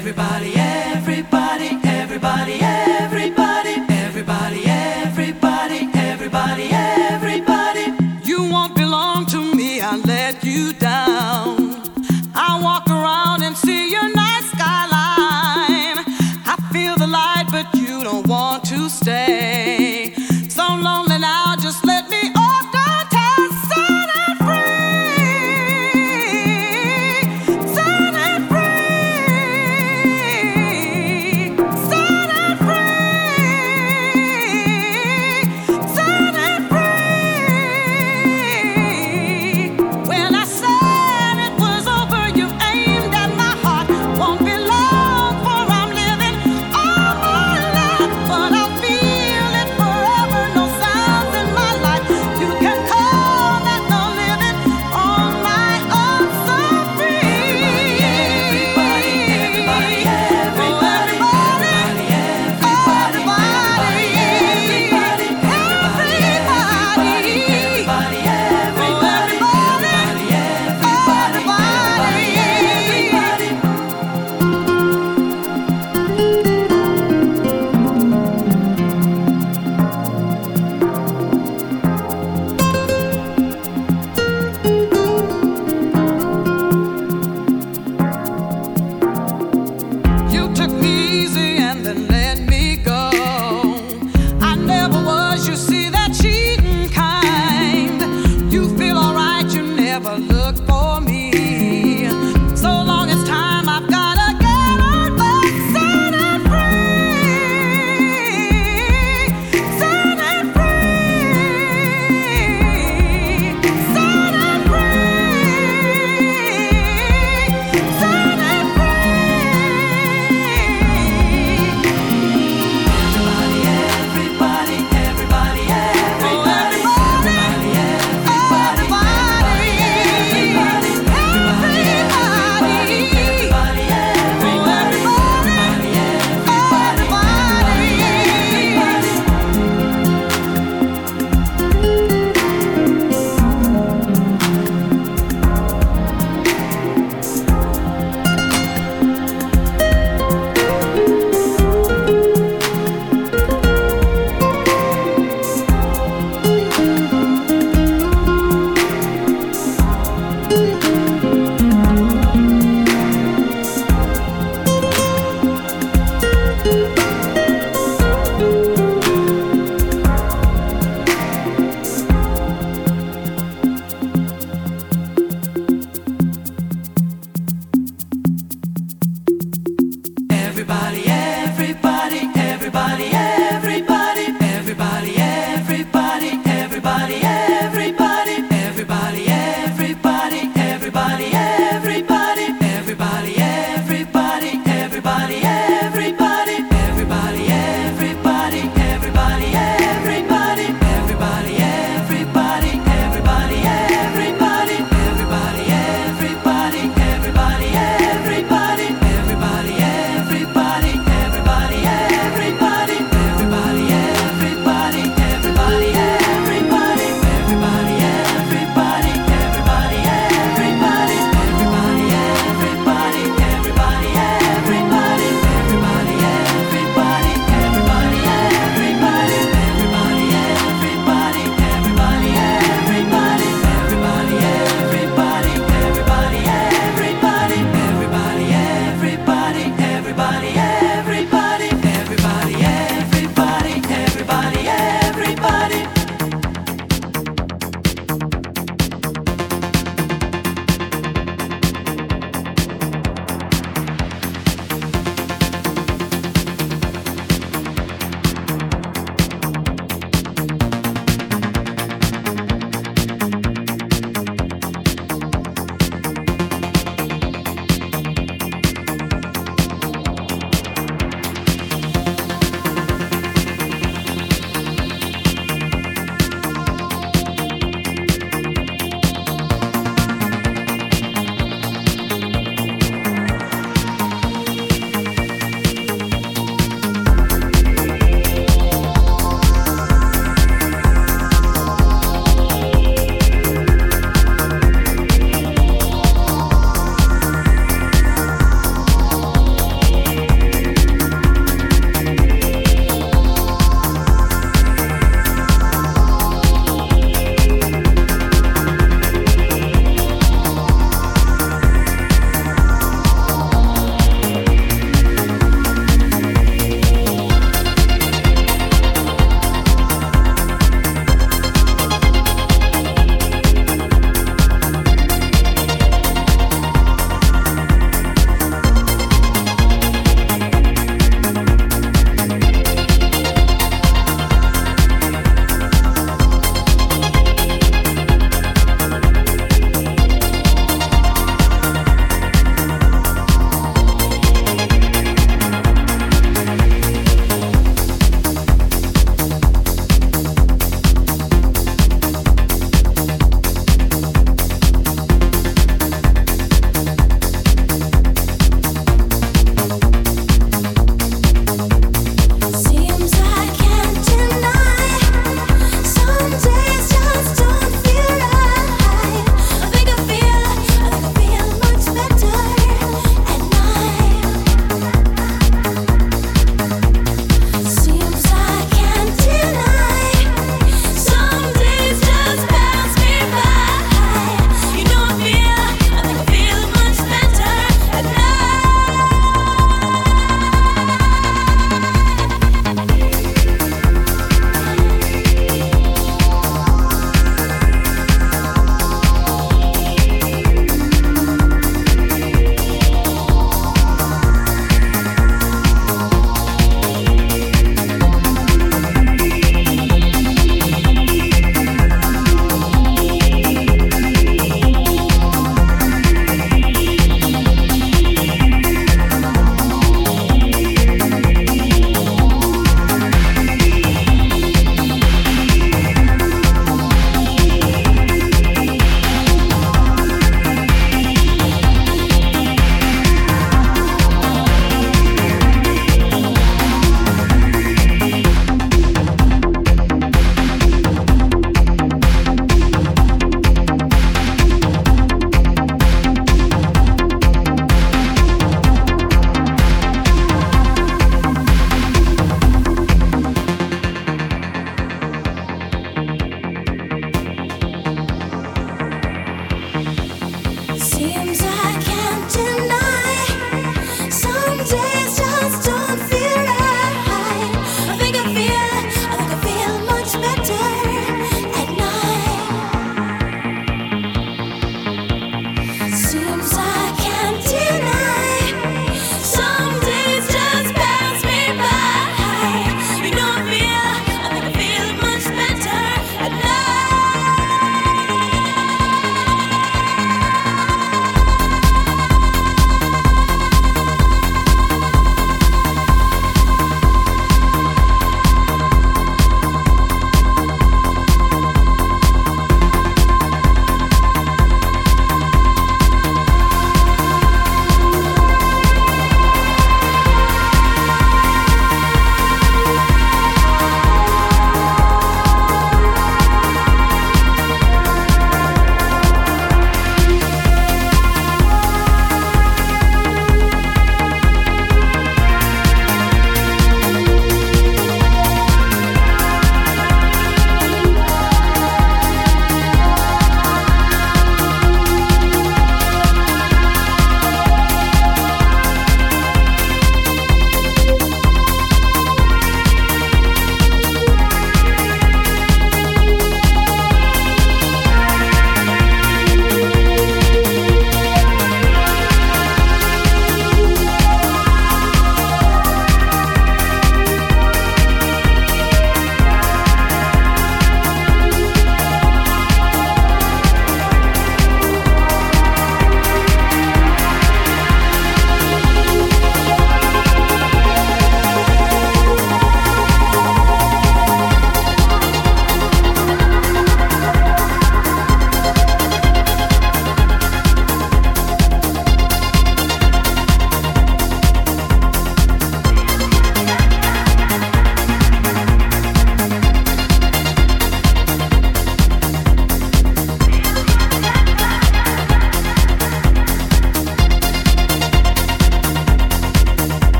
[0.00, 0.69] everybody,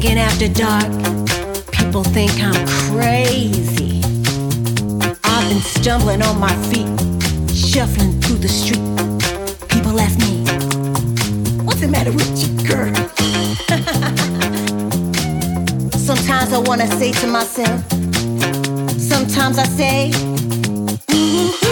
[0.00, 0.86] thinking after dark,
[1.72, 2.54] people think I'm
[2.88, 4.00] crazy.
[5.24, 6.86] I've been stumbling on my feet,
[7.52, 8.78] shuffling through the street.
[9.68, 10.44] People ask me,
[11.64, 12.94] What's the matter with you, girl?
[15.98, 17.82] Sometimes I wanna say to myself,
[19.00, 20.12] Sometimes I say,
[21.08, 21.67] mm-hmm.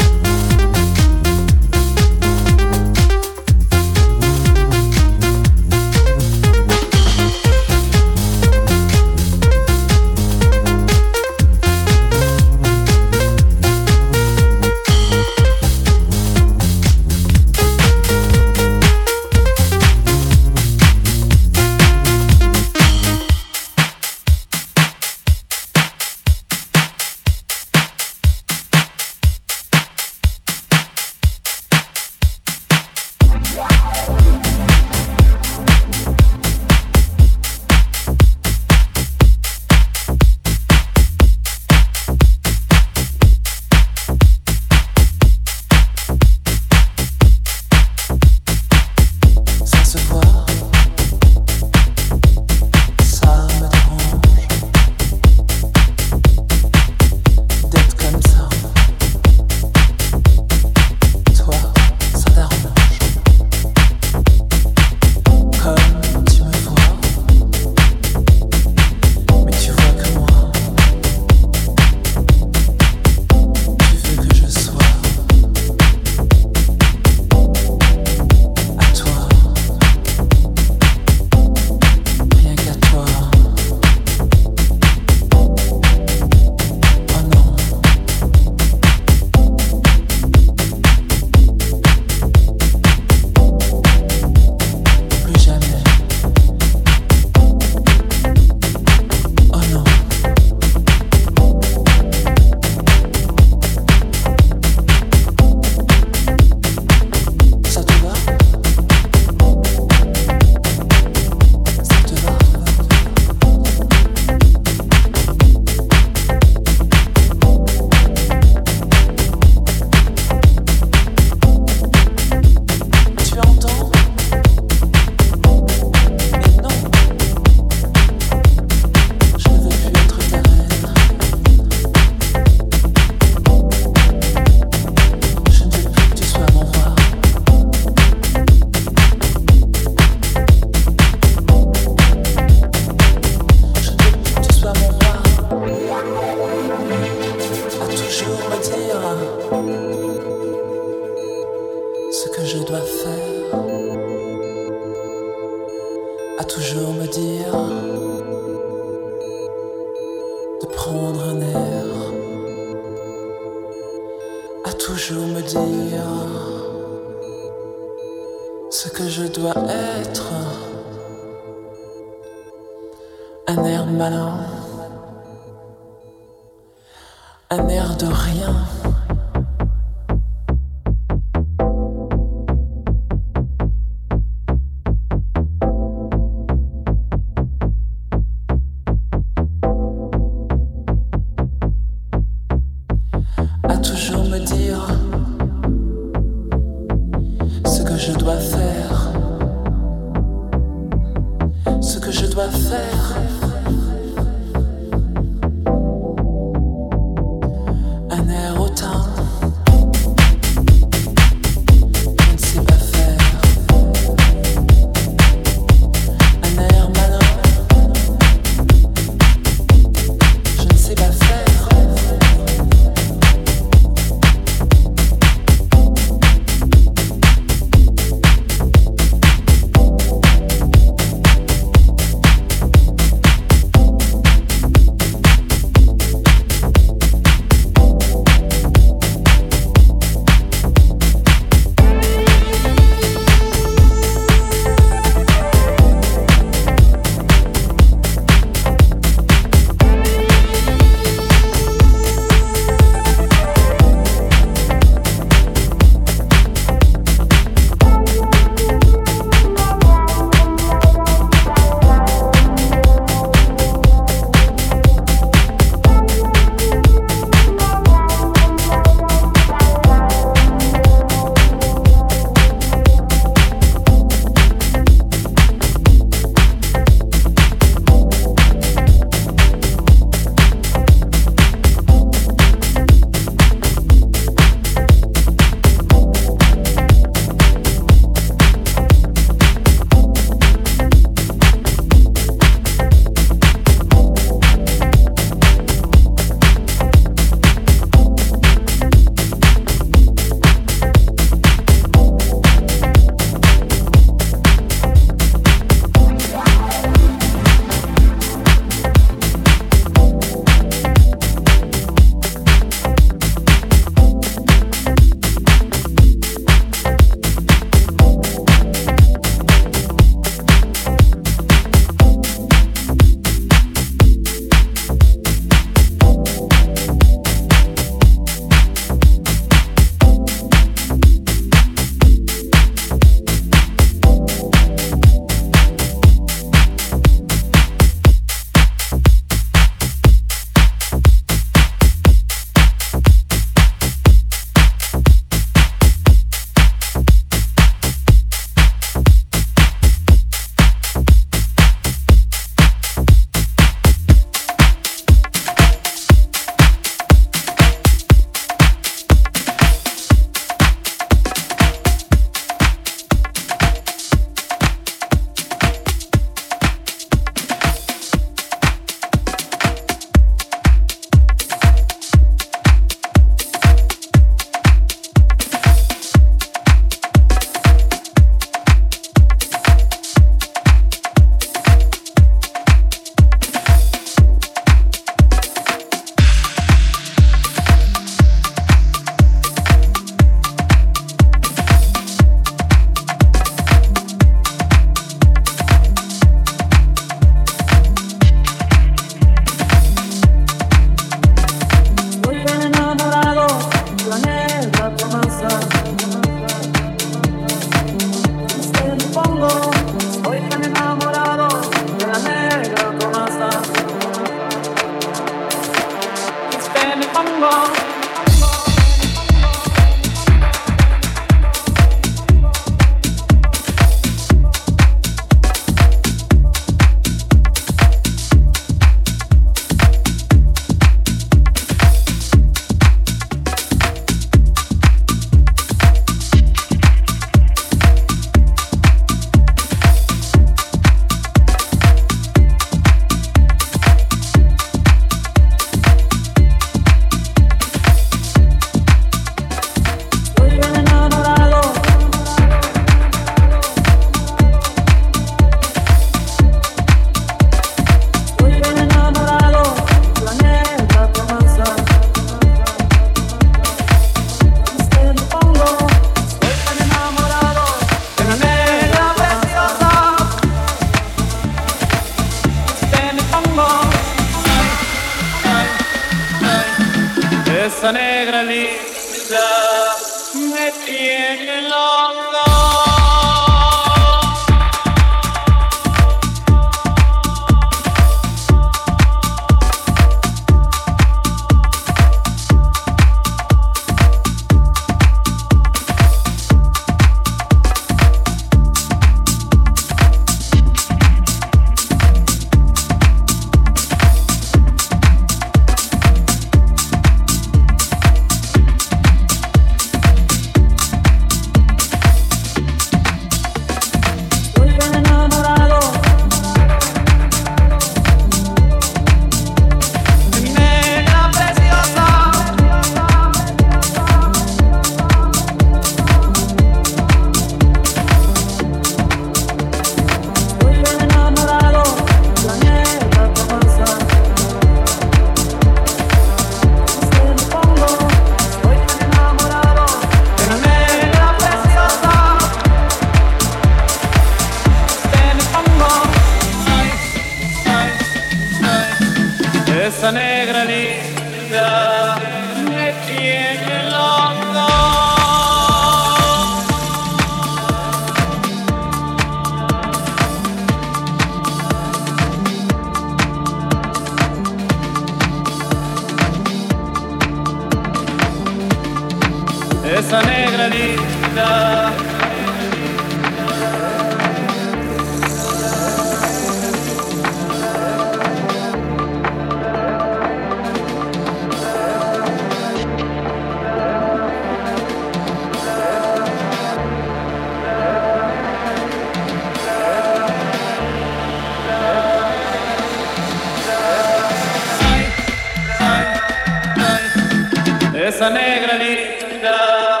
[598.11, 600.00] Questa negra linda.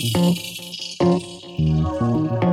[0.00, 0.16] Thank
[2.44, 2.49] you.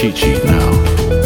[0.00, 1.19] Share this thing